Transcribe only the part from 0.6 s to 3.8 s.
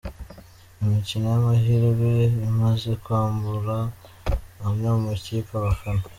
Imikino y’amahirwe imaze kwambura